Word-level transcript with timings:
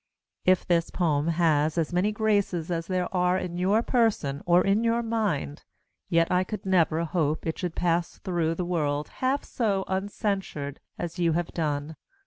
If 0.45 0.65
this 0.65 0.89
poem 0.89 1.27
had 1.27 1.77
as 1.77 1.93
many 1.93 2.11
graces 2.11 2.71
as 2.71 2.87
there 2.87 3.07
are 3.15 3.37
in 3.37 3.55
your 3.59 3.83
person 3.83 4.41
or 4.47 4.65
in 4.65 4.83
you 4.83 4.99
mind, 5.03 5.63
yet 6.09 6.31
I 6.31 6.43
could 6.43 6.65
never 6.65 7.03
hope 7.03 7.45
it 7.45 7.59
should 7.59 7.75
pass 7.75 8.17
thro' 8.17 8.55
the 8.55 8.65
world 8.65 9.09
half 9.21 9.43
so 9.43 9.83
uncensured 9.87 10.79
as 10.97 11.19
you 11.19 11.33
have 11.33 11.49
done. 11.49 11.97